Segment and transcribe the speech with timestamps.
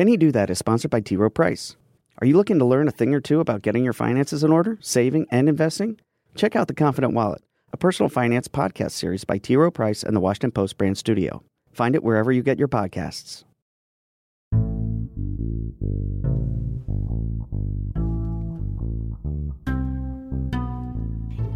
[0.00, 1.14] Can He Do That is sponsored by T.
[1.14, 1.76] Rowe Price.
[2.22, 4.78] Are you looking to learn a thing or two about getting your finances in order,
[4.80, 6.00] saving, and investing?
[6.34, 9.56] Check out The Confident Wallet, a personal finance podcast series by T.
[9.56, 11.42] Rowe Price and the Washington Post brand studio.
[11.74, 13.44] Find it wherever you get your podcasts.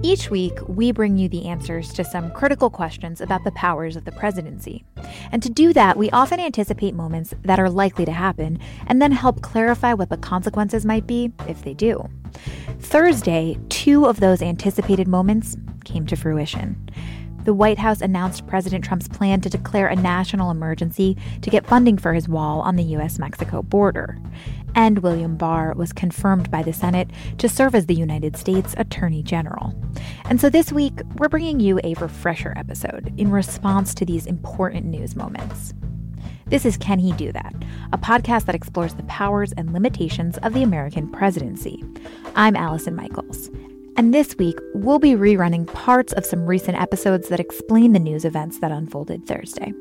[0.05, 4.05] Each week, we bring you the answers to some critical questions about the powers of
[4.05, 4.85] the presidency.
[5.33, 9.13] And to do that, we often anticipate moments that are likely to happen and then
[9.13, 12.07] help clarify what the consequences might be if they do.
[12.81, 15.57] Thursday, two of those anticipated moments
[15.87, 16.91] came to fruition.
[17.45, 21.99] The White House announced President Trump's plan to declare a national emergency to get funding
[21.99, 24.19] for his wall on the US Mexico border
[24.75, 29.23] and William Barr was confirmed by the Senate to serve as the United States Attorney
[29.23, 29.75] General.
[30.25, 34.87] And so this week, we're bringing you a refresher episode in response to these important
[34.87, 35.75] news moments.
[36.47, 37.55] This is Can He Do That,
[37.93, 41.83] a podcast that explores the powers and limitations of the American presidency.
[42.37, 43.51] I'm Allison Michaels.
[43.97, 48.25] And this week, we'll be rerunning parts of some recent episodes that explain the news
[48.25, 49.73] events that unfolded Thursday.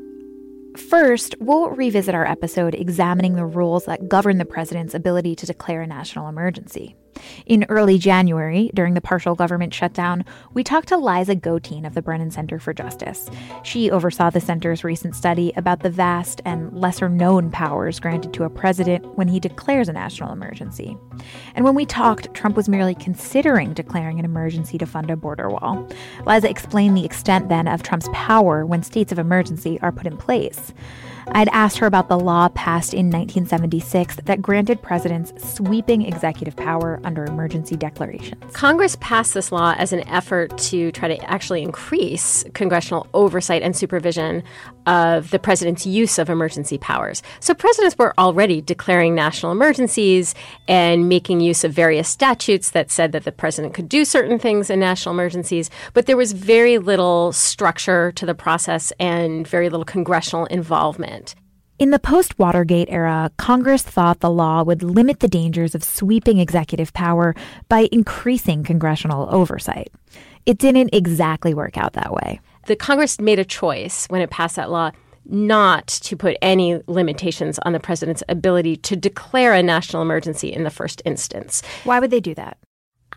[0.78, 5.82] First, we'll revisit our episode examining the rules that govern the president's ability to declare
[5.82, 6.96] a national emergency.
[7.46, 12.02] In early January, during the partial government shutdown, we talked to Liza Goitein of the
[12.02, 13.30] Brennan Center for Justice.
[13.64, 18.44] She oversaw the center's recent study about the vast and lesser known powers granted to
[18.44, 20.98] a president when he declares a national emergency.
[21.56, 25.50] And when we talked, Trump was merely considering declaring an emergency to fund a border
[25.50, 25.88] wall.
[26.26, 30.18] Liza explained the extent then of Trump's power when states of emergency are put in
[30.18, 30.74] place.
[31.28, 37.00] I'd asked her about the law passed in 1976 that granted presidents sweeping executive power
[37.04, 38.54] under emergency declarations.
[38.54, 43.76] Congress passed this law as an effort to try to actually increase congressional oversight and
[43.76, 44.44] supervision
[44.86, 47.24] of the president's use of emergency powers.
[47.40, 50.36] So presidents were already declaring national emergencies
[50.68, 54.70] and making use of various statutes that said that the president could do certain things
[54.70, 59.86] in national emergencies, but there was very little structure to the process and very little
[59.86, 61.13] congressional involvement.
[61.80, 66.38] In the post Watergate era, Congress thought the law would limit the dangers of sweeping
[66.38, 67.36] executive power
[67.68, 69.92] by increasing congressional oversight.
[70.46, 72.40] It didn't exactly work out that way.
[72.68, 74.92] The Congress made a choice when it passed that law
[75.26, 80.64] not to put any limitations on the president's ability to declare a national emergency in
[80.64, 81.64] the first instance.
[81.86, 82.58] Why would they do that?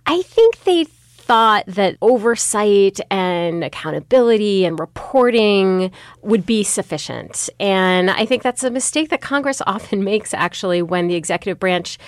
[0.07, 0.85] I think they
[1.27, 5.91] thought that oversight and accountability and reporting
[6.23, 7.51] would be sufficient.
[7.59, 11.99] And I think that's a mistake that Congress often makes actually when the executive branch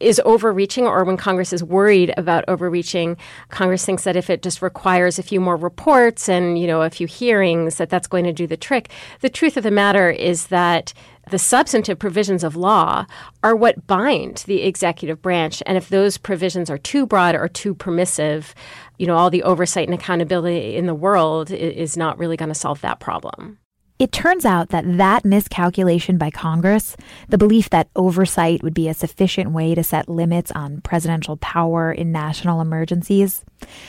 [0.00, 3.16] is overreaching or when Congress is worried about overreaching,
[3.50, 6.90] Congress thinks that if it just requires a few more reports and, you know, a
[6.90, 8.90] few hearings that that's going to do the trick.
[9.20, 10.92] The truth of the matter is that
[11.30, 13.06] the substantive provisions of law
[13.42, 15.62] are what bind the executive branch.
[15.66, 18.54] And if those provisions are too broad or too permissive,
[18.98, 22.54] you know, all the oversight and accountability in the world is not really going to
[22.54, 23.58] solve that problem.
[23.96, 26.96] It turns out that that miscalculation by Congress,
[27.28, 31.92] the belief that oversight would be a sufficient way to set limits on presidential power
[31.92, 33.44] in national emergencies,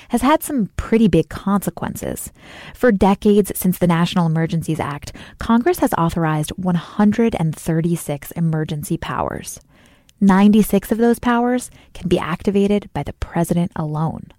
[0.10, 2.32] has had some pretty big consequences.
[2.76, 9.60] For decades since the National Emergencies Act, Congress has authorized 136 emergency powers.
[10.22, 14.32] 96 of those powers can be activated by the president alone.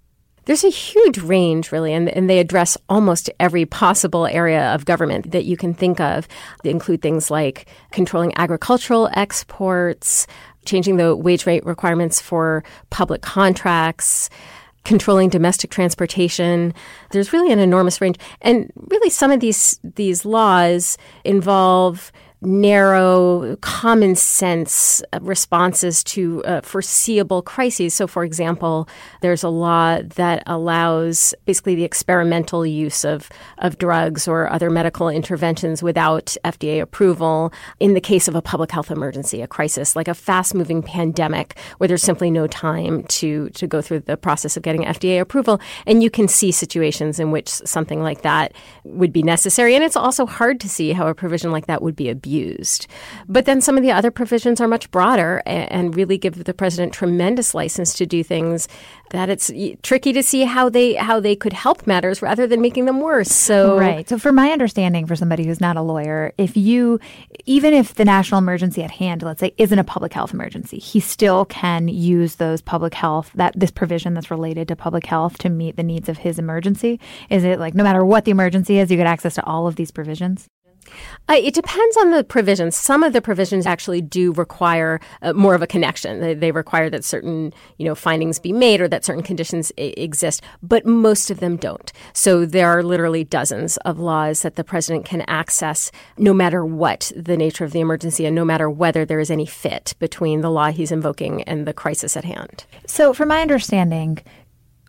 [0.47, 5.31] There's a huge range, really, and, and they address almost every possible area of government
[5.31, 6.25] that you can think of.
[6.63, 10.25] They include things like controlling agricultural exports,
[10.65, 14.29] changing the wage rate requirements for public contracts,
[14.85, 16.73] controlling domestic transportation.
[17.11, 18.17] There's really an enormous range.
[18.41, 27.41] And really some of these these laws involve narrow, common sense responses to uh, foreseeable
[27.41, 27.95] crises.
[27.95, 28.87] So, for example,
[29.21, 35.09] there's a law that allows basically the experimental use of, of drugs or other medical
[35.09, 40.07] interventions without FDA approval in the case of a public health emergency, a crisis, like
[40.07, 44.55] a fast moving pandemic where there's simply no time to, to go through the process
[44.55, 45.59] of getting FDA approval.
[45.87, 48.53] And you can see situations in which something like that
[48.83, 49.73] would be necessary.
[49.73, 52.87] And it's also hard to see how a provision like that would be abused used.
[53.27, 56.93] But then some of the other provisions are much broader and, really give the president
[56.93, 58.67] tremendous license to do things
[59.11, 59.49] that it's
[59.83, 63.29] tricky to see how they how they could help matters rather than making them worse.
[63.29, 64.07] So right.
[64.07, 66.99] So for my understanding, for somebody who's not a lawyer, if you
[67.45, 70.99] even if the national emergency at hand, let's say, isn't a public health emergency, he
[70.99, 75.49] still can use those public health that this provision that's related to public health to
[75.49, 76.99] meet the needs of his emergency.
[77.29, 79.77] Is it like no matter what the emergency is, you get access to all of
[79.77, 80.47] these provisions?
[81.29, 82.75] Uh, it depends on the provisions.
[82.75, 86.21] Some of the provisions actually do require uh, more of a connection.
[86.21, 89.93] They, they, require that certain, you know, findings be made or that certain conditions I-
[89.97, 91.91] exist, but most of them don't.
[92.13, 97.11] So there are literally dozens of laws that the president can access, no matter what
[97.15, 100.49] the nature of the emergency, and no matter whether there is any fit between the
[100.49, 102.65] law he's invoking and the crisis at hand.
[102.85, 104.19] So, from my understanding,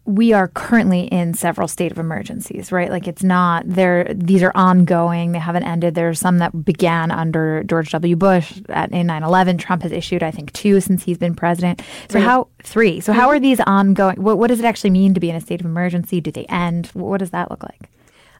[0.09, 2.91] we are currently in several state of emergencies, right?
[2.91, 4.11] Like it's not there.
[4.15, 5.33] These are ongoing.
[5.33, 5.95] They haven't ended.
[5.95, 8.17] There's some that began under George W.
[8.17, 9.59] Bush at, in 9/11.
[9.59, 11.83] Trump has issued, I think, two since he's been president.
[12.09, 13.01] So how three?
[13.01, 13.31] So how mm-hmm.
[13.37, 14.23] are these ongoing?
[14.23, 16.23] What, what does it actually mean to be in a state of emergency?
[16.23, 16.87] Do they end?
[16.95, 17.91] What does that look like?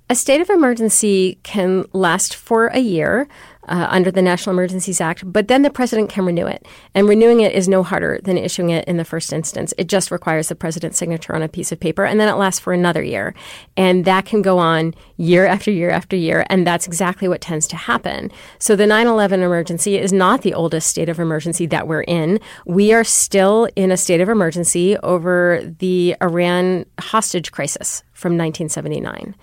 [0.09, 3.29] A state of emergency can last for a year
[3.69, 6.67] uh, under the National Emergencies Act, but then the president can renew it.
[6.95, 9.75] And renewing it is no harder than issuing it in the first instance.
[9.79, 12.61] It just requires the president's signature on a piece of paper, and then it lasts
[12.61, 13.35] for another year.
[13.77, 17.67] And that can go on year after year after year, and that's exactly what tends
[17.69, 18.31] to happen.
[18.59, 22.41] So the 9 11 emergency is not the oldest state of emergency that we're in.
[22.67, 29.35] We are still in a state of emergency over the Iran hostage crisis from 1979.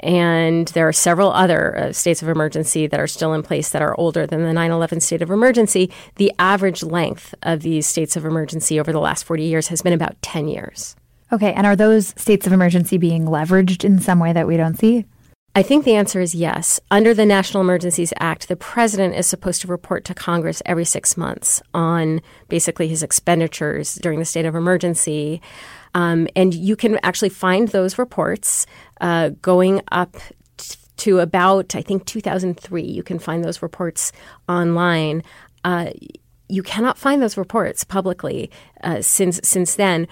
[0.00, 3.82] And there are several other uh, states of emergency that are still in place that
[3.82, 5.90] are older than the 9 11 state of emergency.
[6.16, 9.92] The average length of these states of emergency over the last 40 years has been
[9.92, 10.96] about 10 years.
[11.32, 11.52] Okay.
[11.52, 15.04] And are those states of emergency being leveraged in some way that we don't see?
[15.56, 16.78] I think the answer is yes.
[16.90, 21.16] Under the National Emergencies Act, the president is supposed to report to Congress every six
[21.16, 22.20] months on
[22.50, 25.40] basically his expenditures during the state of emergency.
[25.96, 28.66] Um, and you can actually find those reports
[29.00, 30.14] uh, going up
[30.58, 32.82] t- to about, I think, 2003.
[32.82, 34.12] You can find those reports
[34.46, 35.22] online.
[35.64, 35.90] Uh,
[36.50, 38.50] you cannot find those reports publicly
[38.84, 40.06] uh, since since then.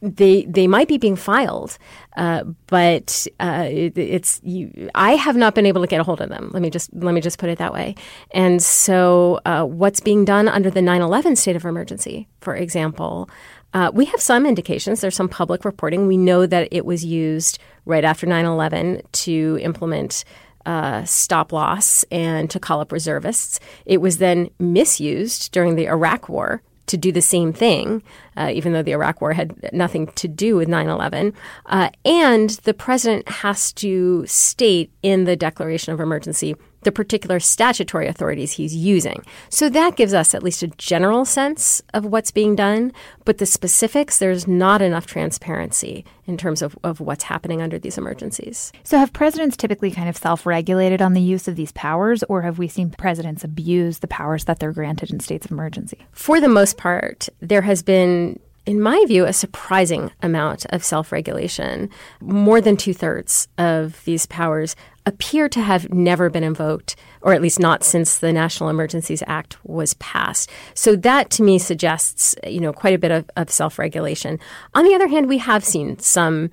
[0.00, 1.76] They they might be being filed,
[2.16, 4.88] uh, but uh, it, it's you.
[4.94, 6.50] I have not been able to get a hold of them.
[6.54, 7.96] Let me just let me just put it that way.
[8.30, 13.28] And so, uh, what's being done under the 9/11 state of emergency, for example,
[13.76, 15.02] uh, we have some indications.
[15.02, 16.06] There's some public reporting.
[16.06, 20.24] We know that it was used right after 9 11 to implement
[20.64, 23.60] uh, stop loss and to call up reservists.
[23.84, 28.02] It was then misused during the Iraq War to do the same thing,
[28.38, 31.34] uh, even though the Iraq War had nothing to do with 9 11.
[31.66, 36.56] Uh, and the president has to state in the declaration of emergency
[36.86, 39.24] the particular statutory authorities he's using.
[39.48, 42.92] So that gives us at least a general sense of what's being done,
[43.24, 47.98] but the specifics, there's not enough transparency in terms of, of what's happening under these
[47.98, 48.70] emergencies.
[48.84, 52.42] So have presidents typically kind of self regulated on the use of these powers, or
[52.42, 55.98] have we seen presidents abuse the powers that they're granted in states of emergency?
[56.12, 61.12] For the most part, there has been in my view, a surprising amount of self
[61.12, 61.88] regulation.
[62.20, 64.74] More than two thirds of these powers
[65.06, 69.56] appear to have never been invoked, or at least not since the National Emergencies Act
[69.64, 70.50] was passed.
[70.74, 74.40] So that to me suggests, you know, quite a bit of, of self regulation.
[74.74, 76.50] On the other hand, we have seen some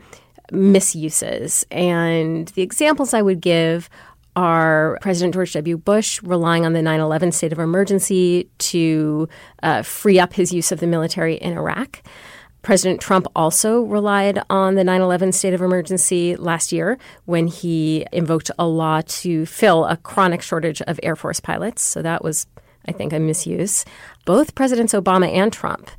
[0.51, 1.65] misuses.
[1.71, 3.89] And the examples I would give
[4.35, 5.77] are President George W.
[5.77, 9.27] Bush relying on the 9 11 state of emergency to
[9.61, 12.01] uh, free up his use of the military in Iraq.
[12.63, 18.05] President Trump also relied on the 9 11 state of emergency last year when he
[18.11, 21.81] invoked a law to fill a chronic shortage of Air Force pilots.
[21.81, 22.47] So that was,
[22.87, 23.83] I think, a misuse.
[24.25, 25.89] Both Presidents Obama and Trump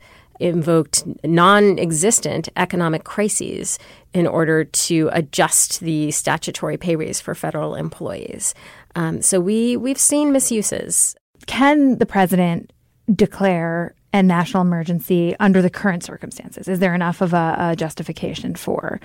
[0.41, 3.79] invoked non existent economic crises
[4.15, 8.55] in order to adjust the statutory pay raise for federal employees.
[8.95, 11.17] Um, so we, we've seen misuses.
[11.47, 12.73] Can the president
[13.13, 16.69] declare a national emergency under the current circumstances?
[16.69, 19.01] Is there enough of a, a justification for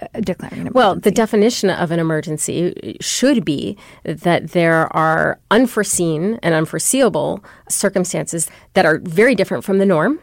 [0.00, 0.78] uh, declaring an emergency?
[0.78, 8.48] Well, the definition of an emergency should be that there are unforeseen and unforeseeable circumstances
[8.74, 10.20] that are very different from the norm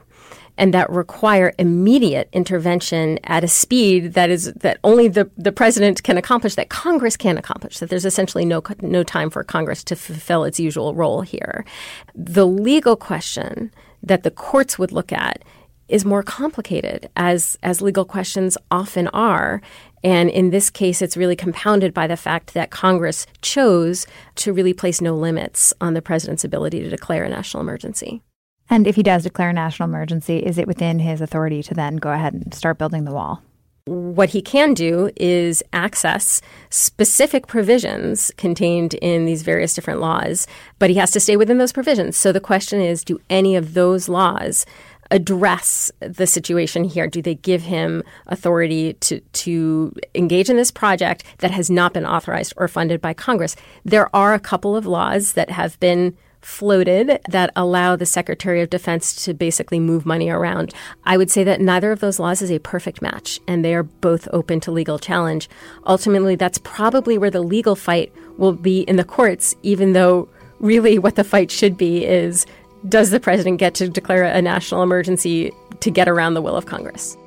[0.60, 6.04] and that require immediate intervention at a speed that is that only the, the president
[6.04, 9.96] can accomplish, that Congress can accomplish, that there's essentially no no time for Congress to
[9.96, 11.66] fulfill its usual role here.
[12.14, 13.72] The legal question
[14.04, 15.44] that the courts would look at
[15.88, 19.62] is more complicated, as as legal questions often are.
[20.04, 24.74] And in this case, it's really compounded by the fact that Congress chose to really
[24.74, 28.22] place no limits on the president's ability to declare a national emergency.
[28.70, 31.98] And if he does declare a national emergency, is it within his authority to then
[31.98, 33.42] go ahead and start building the wall?
[33.86, 40.46] What he can do is access specific provisions contained in these various different laws,
[40.78, 42.16] but he has to stay within those provisions.
[42.16, 44.66] So the question is do any of those laws
[45.10, 47.08] address the situation here?
[47.08, 52.06] Do they give him authority to, to engage in this project that has not been
[52.06, 53.56] authorized or funded by Congress?
[53.84, 58.70] There are a couple of laws that have been floated that allow the Secretary of
[58.70, 60.74] Defense to basically move money around.
[61.04, 63.84] I would say that neither of those laws is a perfect match, and they are
[63.84, 65.50] both open to legal challenge.
[65.86, 70.30] Ultimately, that's probably where the legal fight will be in the courts, even though
[70.60, 72.46] really what the fight should be is
[72.88, 76.66] does the president get to declare a national emergency to get around the will of
[76.66, 77.18] Congress?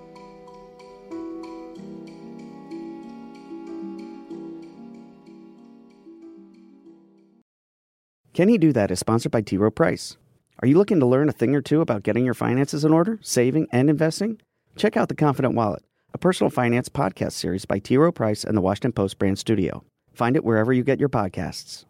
[8.35, 9.59] Can He Do That is sponsored by T.
[9.59, 10.17] Rowe Price.
[10.63, 13.19] Are you looking to learn a thing or two about getting your finances in order,
[13.21, 14.41] saving, and investing?
[14.75, 15.85] Check out The Confident Wallet,
[16.15, 17.99] a personal finance podcast series by T.
[17.99, 19.85] Rowe Price and the Washington Post brand studio.
[20.15, 21.85] Find it wherever you get your podcasts.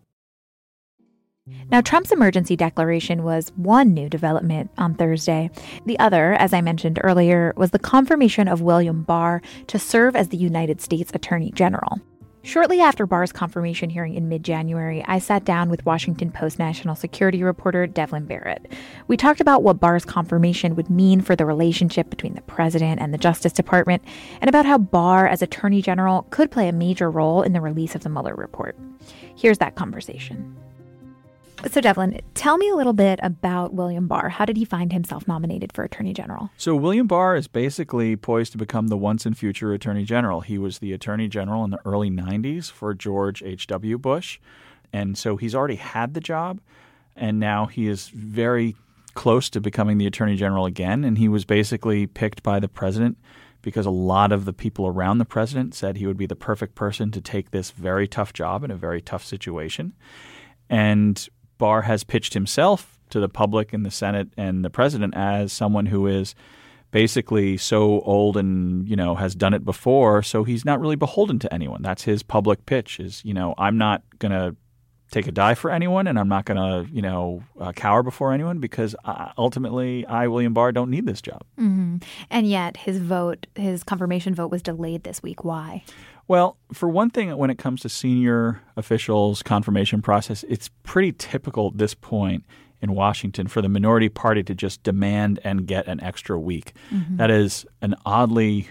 [1.70, 5.48] Now, Trump's emergency declaration was one new development on Thursday.
[5.86, 10.28] The other, as I mentioned earlier, was the confirmation of William Barr to serve as
[10.28, 12.00] the United States Attorney General.
[12.44, 16.96] Shortly after Barr's confirmation hearing in mid January, I sat down with Washington Post national
[16.96, 18.66] security reporter Devlin Barrett.
[19.06, 23.14] We talked about what Barr's confirmation would mean for the relationship between the president and
[23.14, 24.02] the Justice Department,
[24.40, 27.94] and about how Barr, as Attorney General, could play a major role in the release
[27.94, 28.76] of the Mueller report.
[29.36, 30.56] Here's that conversation.
[31.70, 34.28] So, Devlin, tell me a little bit about William Barr.
[34.28, 36.50] How did he find himself nominated for Attorney General?
[36.56, 40.40] So, William Barr is basically poised to become the once and future Attorney General.
[40.40, 43.98] He was the Attorney General in the early 90s for George H.W.
[43.98, 44.40] Bush.
[44.92, 46.60] And so he's already had the job.
[47.14, 48.74] And now he is very
[49.14, 51.04] close to becoming the Attorney General again.
[51.04, 53.18] And he was basically picked by the president
[53.62, 56.74] because a lot of the people around the president said he would be the perfect
[56.74, 59.92] person to take this very tough job in a very tough situation.
[60.68, 61.28] And
[61.62, 65.86] Barr has pitched himself to the public and the Senate and the president as someone
[65.86, 66.34] who is
[66.90, 71.38] basically so old and you know has done it before so he's not really beholden
[71.38, 71.80] to anyone.
[71.80, 74.56] That's his public pitch is you know i'm not going to
[75.12, 78.32] take a die for anyone and i'm not going to you know uh, cower before
[78.32, 81.42] anyone because uh, ultimately i william barr don't need this job.
[81.60, 81.98] Mm-hmm.
[82.30, 85.44] and yet his vote his confirmation vote was delayed this week.
[85.44, 85.84] Why
[86.32, 91.66] well, for one thing, when it comes to senior officials' confirmation process, it's pretty typical
[91.66, 92.46] at this point
[92.80, 96.72] in Washington for the minority party to just demand and get an extra week.
[96.90, 97.18] Mm-hmm.
[97.18, 98.70] That is an oddly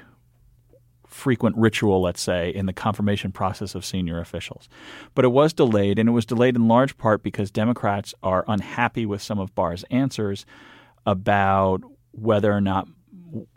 [1.06, 4.68] frequent ritual, let's say, in the confirmation process of senior officials.
[5.14, 9.06] But it was delayed, and it was delayed in large part because Democrats are unhappy
[9.06, 10.48] with some of Barr's answers
[11.06, 12.88] about whether or not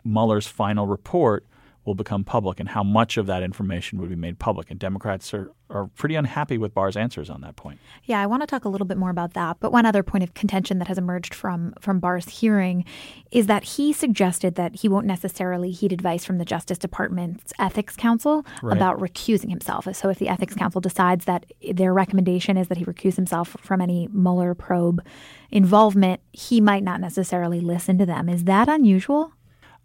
[0.03, 1.43] Mueller's final report
[1.85, 4.71] will become public and how much of that information would be made public.
[4.71, 7.79] And Democrats are, are pretty unhappy with Barr's answers on that point.
[8.05, 9.57] Yeah, I want to talk a little bit more about that.
[9.59, 12.85] But one other point of contention that has emerged from, from Barr's hearing
[13.31, 17.95] is that he suggested that he won't necessarily heed advice from the Justice Department's Ethics
[17.95, 18.75] Council right.
[18.75, 19.87] about recusing himself.
[19.95, 23.79] So if the Ethics Council decides that their recommendation is that he recuse himself from
[23.79, 25.05] any Mueller probe
[25.51, 28.27] involvement, he might not necessarily listen to them.
[28.27, 29.33] Is that unusual?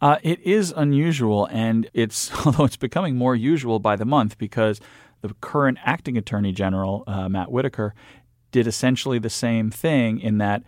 [0.01, 4.81] Uh, it is unusual, and it's although it's becoming more usual by the month because
[5.21, 7.95] the current acting attorney general uh, Matt Whitaker
[8.51, 10.63] did essentially the same thing in that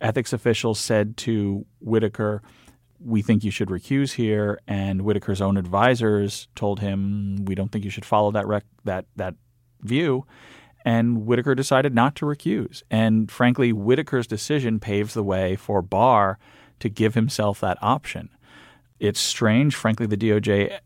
[0.00, 2.42] ethics officials said to Whitaker,
[3.00, 7.84] "We think you should recuse here," and Whitaker's own advisors told him, "We don't think
[7.84, 9.34] you should follow that rec- that that
[9.80, 10.26] view."
[10.84, 12.84] And Whitaker decided not to recuse.
[12.92, 16.38] And frankly, Whitaker's decision paves the way for Barr
[16.78, 18.28] to give himself that option.
[18.98, 19.74] It's strange.
[19.74, 20.78] Frankly, the DOJ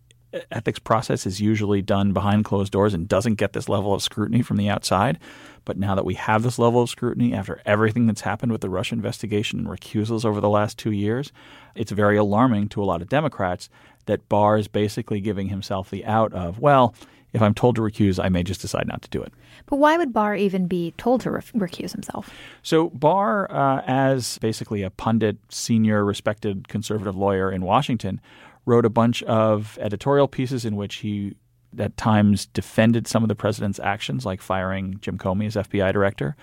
[0.50, 4.42] ethics process is usually done behind closed doors and doesn't get this level of scrutiny
[4.42, 5.18] from the outside.
[5.64, 8.70] But now that we have this level of scrutiny after everything that's happened with the
[8.70, 11.32] Russia investigation and recusals over the last two years,
[11.74, 13.68] it's very alarming to a lot of Democrats
[14.06, 16.94] that Barr is basically giving himself the out of, well,
[17.32, 19.32] if I'm told to recuse, I may just decide not to do it.
[19.66, 22.30] But why would Barr even be told to re- recuse himself?
[22.62, 28.20] So, Barr, uh, as basically a pundit, senior, respected conservative lawyer in Washington,
[28.66, 31.34] wrote a bunch of editorial pieces in which he
[31.78, 36.36] at times defended some of the president's actions, like firing Jim Comey as FBI director,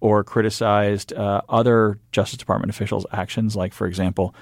[0.00, 4.34] or criticized uh, other Justice Department officials' actions, like, for example,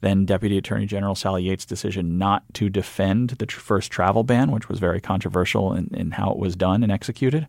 [0.00, 4.50] then Deputy Attorney General Sally Yates' decision not to defend the tr- first travel ban,
[4.50, 7.46] which was very controversial in, in how it was done and executed.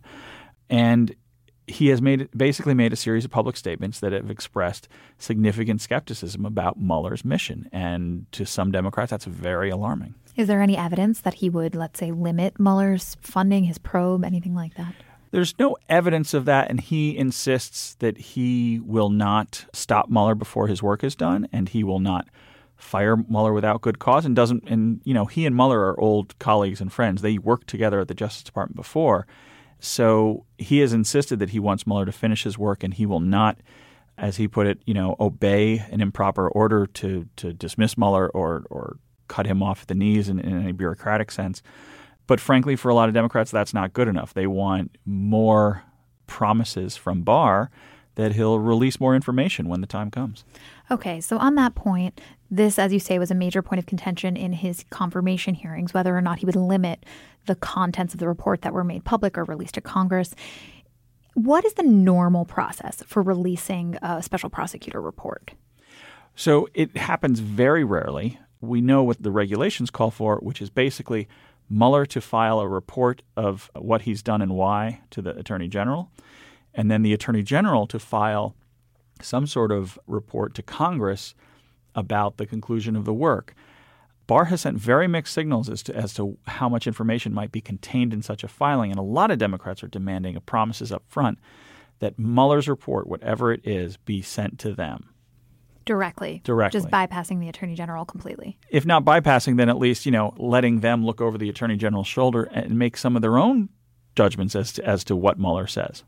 [0.70, 1.14] And
[1.66, 4.88] he has made basically made a series of public statements that have expressed
[5.18, 10.14] significant skepticism about Mueller's mission, and to some Democrats, that's very alarming.
[10.36, 14.54] Is there any evidence that he would, let's say, limit Mueller's funding, his probe, anything
[14.54, 14.94] like that?
[15.30, 20.68] There's no evidence of that, and he insists that he will not stop Mueller before
[20.68, 22.28] his work is done, and he will not
[22.76, 24.64] fire Mueller without good cause, and doesn't.
[24.68, 27.20] And you know, he and Mueller are old colleagues and friends.
[27.20, 29.26] They worked together at the Justice Department before,
[29.80, 33.20] so he has insisted that he wants Mueller to finish his work, and he will
[33.20, 33.58] not,
[34.16, 38.64] as he put it, you know, obey an improper order to to dismiss Mueller or
[38.70, 38.96] or
[39.28, 41.62] cut him off at the knees in, in a bureaucratic sense.
[42.28, 44.34] But frankly, for a lot of Democrats, that's not good enough.
[44.34, 45.82] They want more
[46.28, 47.70] promises from Barr
[48.14, 50.44] that he'll release more information when the time comes.
[50.90, 52.20] Okay, so on that point,
[52.50, 56.16] this, as you say, was a major point of contention in his confirmation hearings, whether
[56.16, 57.06] or not he would limit
[57.46, 60.34] the contents of the report that were made public or released to Congress.
[61.34, 65.52] What is the normal process for releasing a special prosecutor report?
[66.34, 68.38] So it happens very rarely.
[68.60, 71.28] We know what the regulations call for, which is basically
[71.70, 76.10] Mueller to file a report of what he's done and why to the Attorney General,
[76.74, 78.54] and then the Attorney General to file
[79.20, 81.34] some sort of report to Congress
[81.94, 83.54] about the conclusion of the work.
[84.26, 87.60] Barr has sent very mixed signals as to, as to how much information might be
[87.60, 91.38] contained in such a filing, and a lot of Democrats are demanding promises up front
[91.98, 95.08] that Mueller's report, whatever it is, be sent to them
[95.88, 98.58] directly, directly, just bypassing the attorney general completely.
[98.70, 102.06] If not bypassing, then at least you know letting them look over the attorney general's
[102.06, 103.70] shoulder and make some of their own
[104.14, 106.04] judgments as to, as to what Mueller says.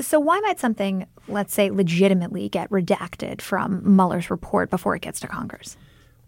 [0.00, 5.20] So why might something, let's say, legitimately get redacted from Mueller's report before it gets
[5.20, 5.76] to Congress?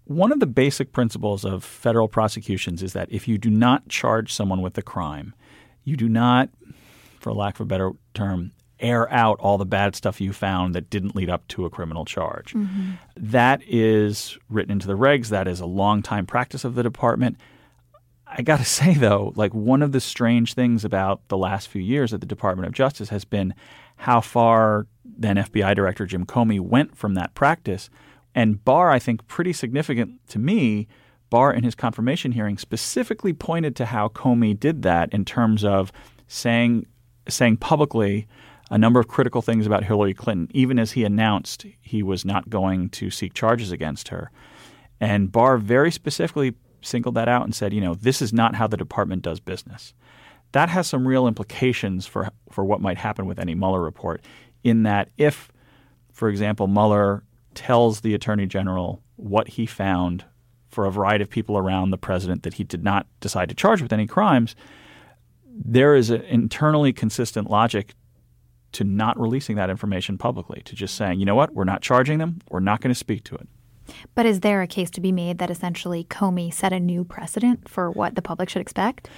[0.05, 4.33] One of the basic principles of federal prosecutions is that if you do not charge
[4.33, 5.35] someone with a crime,
[5.85, 6.49] you do not,
[7.21, 10.91] for lack of a better term, air out all the bad stuff you found that
[10.91, 12.55] didn't lead up to a criminal charge.
[12.55, 12.93] Mm-hmm.
[13.17, 15.29] That is written into the regs.
[15.29, 17.37] That is a long time practice of the department.
[18.27, 21.83] I got to say, though, like one of the strange things about the last few
[21.83, 23.55] years at the Department of Justice has been
[23.97, 27.91] how far then FBI Director Jim Comey went from that practice.
[28.35, 30.87] And Barr, I think, pretty significant to me,
[31.31, 35.93] Barr in his confirmation hearing specifically pointed to how Comey did that in terms of
[36.27, 36.87] saying
[37.29, 38.27] saying publicly
[38.71, 42.51] a number of critical things about Hillary Clinton, even as he announced he was not
[42.51, 44.31] going to seek charges against her.
[45.01, 48.67] And Barr very specifically singled that out and said, you know, this is not how
[48.67, 49.95] the department does business.
[50.53, 54.23] That has some real implications for for what might happen with any Mueller report.
[54.65, 55.51] In that, if,
[56.13, 57.23] for example, Mueller
[57.55, 60.25] tells the attorney general what he found
[60.69, 63.83] for a variety of people around the president that he did not decide to charge
[63.83, 64.55] with any crimes,
[65.45, 67.95] there is an internally consistent logic
[68.73, 72.19] to not releasing that information publicly, to just saying, you know what, we're not charging
[72.19, 73.49] them, we're not going to speak to it.
[74.15, 77.69] But is there a case to be made that essentially Comey set a new precedent
[77.69, 79.09] for what the public should expect?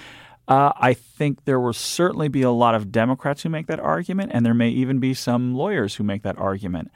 [0.46, 4.32] Uh, I think there will certainly be a lot of Democrats who make that argument,
[4.34, 6.90] and there may even be some lawyers who make that argument.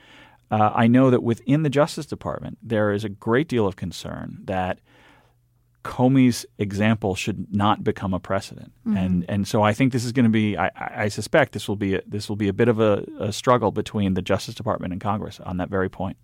[0.51, 4.38] Uh, I know that within the Justice Department, there is a great deal of concern
[4.45, 4.79] that
[5.85, 8.97] Comey's example should not become a precedent, mm-hmm.
[8.97, 10.57] and and so I think this is going to be.
[10.57, 13.33] I, I, suspect this will be a, this will be a bit of a, a
[13.33, 16.16] struggle between the Justice Department and Congress on that very point.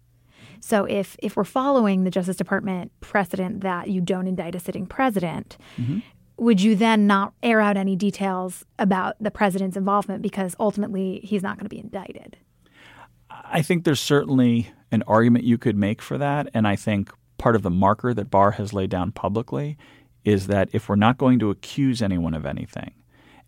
[0.61, 4.87] So if if we're following the Justice Department precedent that you don't indict a sitting
[4.87, 5.99] president, mm-hmm.
[6.39, 11.43] would you then not air out any details about the president's involvement because ultimately he's
[11.43, 12.39] not going to be indicted?
[13.29, 17.57] I think there's certainly an argument you could make for that, and I think part
[17.57, 19.79] of the marker that Barr has laid down publicly
[20.25, 22.93] is that if we're not going to accuse anyone of anything,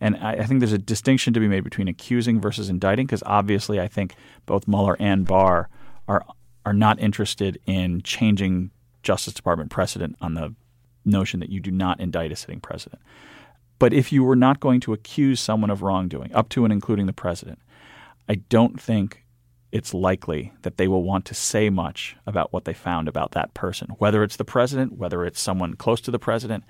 [0.00, 3.22] and I, I think there's a distinction to be made between accusing versus indicting, because
[3.26, 4.14] obviously I think
[4.46, 5.68] both Mueller and Barr
[6.08, 6.24] are
[6.64, 8.70] are not interested in changing
[9.02, 10.54] Justice Department precedent on the
[11.04, 13.02] notion that you do not indict a sitting president.
[13.78, 17.06] But if you were not going to accuse someone of wrongdoing, up to and including
[17.06, 17.58] the president,
[18.28, 19.21] I don't think
[19.72, 23.54] it's likely that they will want to say much about what they found about that
[23.54, 26.62] person, whether it's the president, whether it's someone close to the president.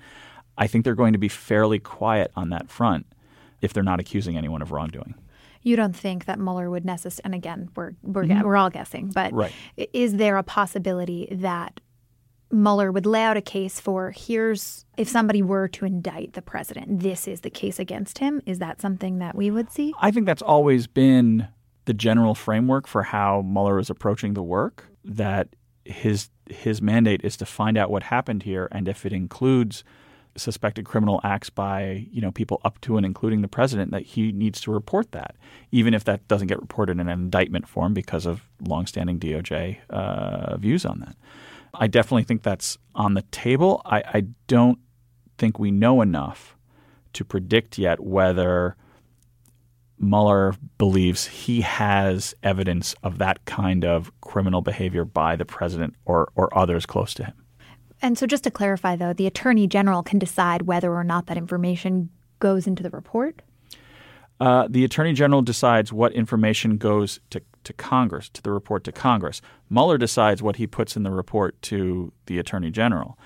[0.57, 3.05] I think they're going to be fairly quiet on that front
[3.61, 5.15] if they're not accusing anyone of wrongdoing.
[5.63, 8.41] You don't think that Mueller would necessarily, and again, we're we're, mm-hmm.
[8.41, 9.51] we're all guessing, but right.
[9.77, 11.79] is there a possibility that
[12.51, 16.99] Mueller would lay out a case for here's if somebody were to indict the president,
[16.99, 18.41] this is the case against him?
[18.45, 19.93] Is that something that we would see?
[19.99, 21.47] I think that's always been
[21.85, 24.85] the general framework for how Mueller is approaching the work.
[25.03, 25.49] That
[25.85, 29.83] his his mandate is to find out what happened here, and if it includes
[30.35, 34.31] suspected criminal acts by you know people up to and including the president, that he
[34.31, 35.35] needs to report that,
[35.71, 40.57] even if that doesn't get reported in an indictment form because of longstanding DOJ uh,
[40.57, 41.15] views on that.
[41.73, 43.81] I definitely think that's on the table.
[43.85, 44.79] I, I don't
[45.37, 46.55] think we know enough
[47.13, 48.75] to predict yet whether
[50.03, 56.29] Mueller believes he has evidence of that kind of criminal behavior by the president or,
[56.35, 57.33] or others close to him.
[58.01, 61.37] And so, just to clarify, though, the attorney general can decide whether or not that
[61.37, 63.41] information goes into the report?
[64.39, 68.91] Uh, the attorney general decides what information goes to, to Congress, to the report to
[68.91, 69.41] Congress.
[69.69, 73.17] Mueller decides what he puts in the report to the attorney general.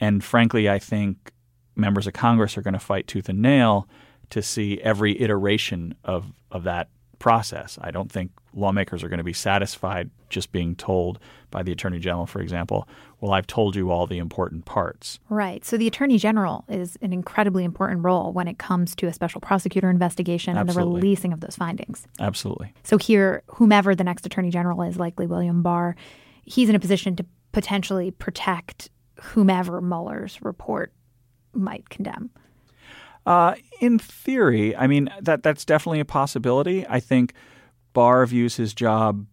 [0.00, 1.32] And frankly, I think
[1.76, 3.86] members of Congress are going to fight tooth and nail
[4.32, 7.78] to see every iteration of, of that process.
[7.80, 11.18] I don't think lawmakers are going to be satisfied just being told
[11.50, 12.88] by the Attorney General, for example,
[13.20, 15.20] well, I've told you all the important parts.
[15.28, 15.64] Right.
[15.64, 19.40] So the Attorney General is an incredibly important role when it comes to a special
[19.40, 20.82] prosecutor investigation Absolutely.
[20.82, 22.06] and the releasing of those findings.
[22.18, 22.72] Absolutely.
[22.82, 25.94] So here, whomever the next Attorney General is, likely William Barr,
[26.44, 28.88] he's in a position to potentially protect
[29.20, 30.92] whomever Mueller's report
[31.52, 32.30] might condemn.
[33.24, 36.86] Uh, in theory, I mean that that's definitely a possibility.
[36.88, 37.34] I think
[37.92, 39.26] Barr views his job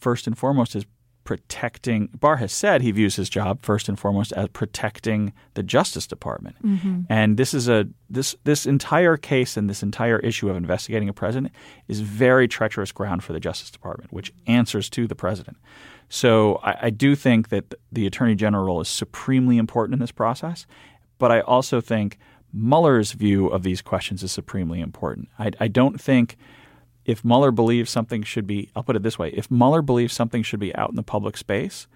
[0.00, 0.86] first and foremost as
[1.24, 2.08] protecting.
[2.18, 6.56] Barr has said he views his job first and foremost as protecting the Justice Department,
[6.64, 7.00] mm-hmm.
[7.10, 11.12] and this is a this this entire case and this entire issue of investigating a
[11.12, 11.52] president
[11.86, 15.58] is very treacherous ground for the Justice Department, which answers to the president.
[16.08, 20.66] So I, I do think that the Attorney General is supremely important in this process,
[21.18, 22.18] but I also think
[22.52, 25.28] Mueller's view of these questions is supremely important.
[25.38, 26.36] I, I, don't think
[27.04, 30.42] if Mueller believes something should be, I'll put it this way if Mueller believes something
[30.42, 31.86] should be out in the public space,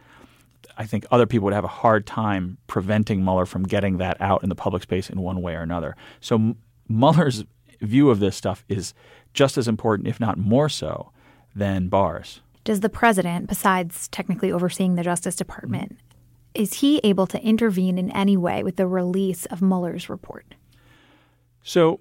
[0.76, 4.42] I think other people would have a hard time preventing Mueller from getting that out
[4.42, 5.96] in the public space in one way or another.
[6.20, 6.54] So
[6.88, 7.44] Mueller's
[7.80, 8.94] view of this stuff is
[9.34, 11.10] just as important, if not more so,
[11.54, 12.40] than Barr's.
[12.64, 15.98] Does the president, besides technically overseeing the Justice Department,
[16.54, 20.54] is he able to intervene in any way with the release of Mueller's report?
[21.62, 22.00] So,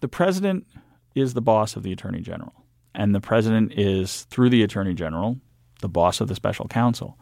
[0.00, 0.66] the president
[1.14, 2.52] is the boss of the attorney general,
[2.94, 5.38] and the president is, through the attorney general,
[5.80, 7.18] the boss of the special counsel.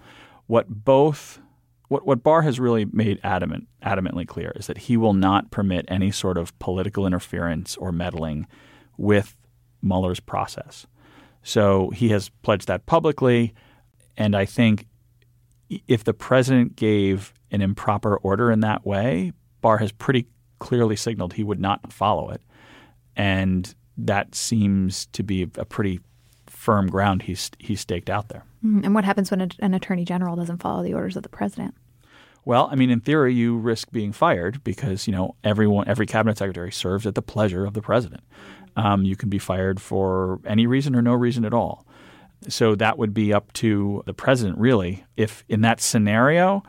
[0.46, 1.40] What both
[1.88, 5.84] what, what Barr has really made adamant, adamantly clear is that he will not permit
[5.88, 8.46] any sort of political interference or meddling
[8.96, 9.36] with
[9.82, 10.86] Mueller's process.
[11.42, 13.54] So he has pledged that publicly,
[14.16, 14.86] and I think
[15.68, 20.26] if the president gave an improper order in that way, Barr has pretty
[20.58, 22.42] clearly signaled he would not follow it.
[23.16, 26.00] And that seems to be a pretty
[26.46, 28.44] firm ground he's, he's staked out there.
[28.64, 28.84] Mm-hmm.
[28.84, 31.74] And what happens when a, an attorney general doesn't follow the orders of the president?
[32.44, 36.38] Well, I mean, in theory, you risk being fired because you know everyone, every cabinet
[36.38, 38.22] secretary serves at the pleasure of the president.
[38.76, 41.85] Um, you can be fired for any reason or no reason at all.
[42.48, 46.62] So that would be up to the president, really, if in that scenario.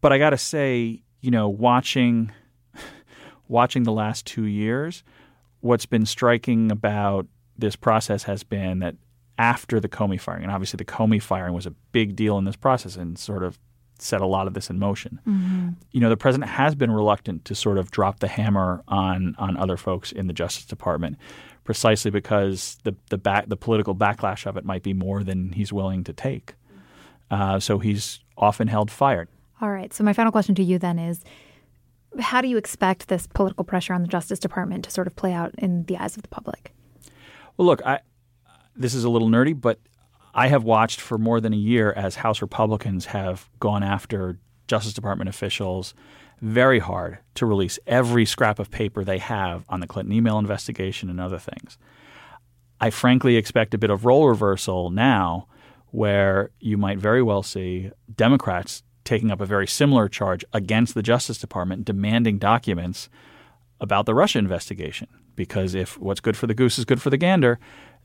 [0.00, 2.32] But I got to say, you know, watching
[3.48, 5.02] watching the last two years,
[5.60, 7.26] what's been striking about
[7.58, 8.96] this process has been that
[9.38, 12.56] after the Comey firing, and obviously the Comey firing was a big deal in this
[12.56, 13.58] process and sort of
[13.98, 15.20] set a lot of this in motion.
[15.26, 15.68] Mm-hmm.
[15.92, 19.56] You know, the president has been reluctant to sort of drop the hammer on on
[19.56, 21.16] other folks in the Justice Department
[21.66, 25.72] precisely because the the back the political backlash of it might be more than he's
[25.72, 26.54] willing to take.
[27.30, 29.28] Uh, so he's often held fired.
[29.60, 29.92] All right.
[29.92, 31.22] So my final question to you then is.
[32.18, 35.34] How do you expect this political pressure on the Justice Department to sort of play
[35.34, 36.72] out in the eyes of the public?
[37.58, 38.00] Well, look, I,
[38.74, 39.80] this is a little nerdy, but
[40.32, 44.94] I have watched for more than a year as House Republicans have gone after Justice
[44.94, 45.94] Department officials
[46.40, 51.08] very hard to release every scrap of paper they have on the Clinton email investigation
[51.08, 51.78] and other things.
[52.80, 55.48] I frankly expect a bit of role reversal now
[55.90, 61.02] where you might very well see Democrats taking up a very similar charge against the
[61.02, 63.08] Justice Department demanding documents
[63.80, 65.08] about the Russia investigation.
[65.36, 67.58] Because if what's good for the goose is good for the gander,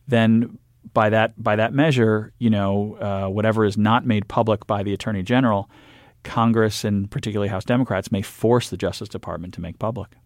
[0.08, 0.58] then
[0.94, 4.94] by that by that measure, you know, uh, whatever is not made public by the
[4.94, 5.70] Attorney General–
[6.24, 10.18] Congress and particularly House Democrats may force the Justice Department to make public.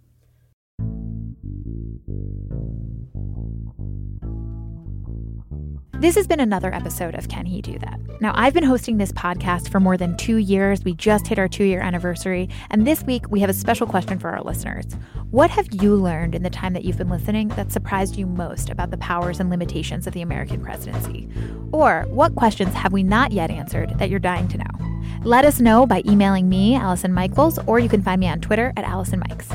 [6.00, 8.00] This has been another episode of Can He Do That?
[8.20, 10.84] Now, I've been hosting this podcast for more than two years.
[10.84, 12.50] We just hit our two year anniversary.
[12.70, 14.86] And this week, we have a special question for our listeners.
[15.32, 18.70] What have you learned in the time that you've been listening that surprised you most
[18.70, 21.30] about the powers and limitations of the American presidency?
[21.72, 24.95] Or what questions have we not yet answered that you're dying to know?
[25.24, 28.74] Let us know by emailing me, Allison Michaels, or you can find me on Twitter
[28.78, 29.50] at Allison Mikes.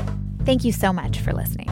[0.45, 1.69] Thank you so much for listening.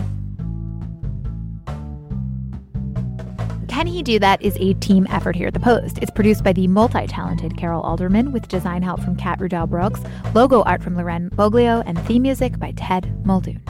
[3.80, 6.00] Can He Do That is a team effort here at The Post.
[6.00, 10.02] It's produced by the multi talented Carol Alderman with design help from Kat Rudell Brooks,
[10.36, 13.62] logo art from Loren Boglio, and theme music by Ted Muldoon.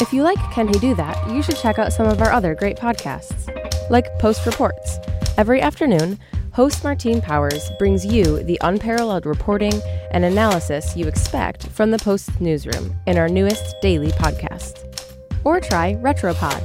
[0.00, 2.54] If you like Can He Do That, you should check out some of our other
[2.54, 3.50] great podcasts,
[3.90, 4.98] like Post Reports.
[5.36, 6.18] Every afternoon,
[6.52, 9.74] host Martine Powers brings you the unparalleled reporting
[10.12, 14.86] and analysis you expect from the Post newsroom in our newest daily podcast.
[15.44, 16.64] Or try Retropod,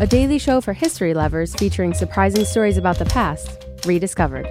[0.00, 4.48] a daily show for history lovers featuring surprising stories about the past rediscovered.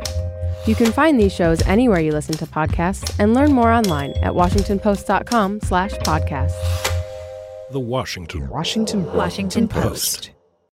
[0.68, 4.34] You can find these shows anywhere you listen to podcasts and learn more online at
[4.34, 7.05] washingtonpost.com slash podcasts.
[7.76, 10.30] The Washington Washington Washington Post.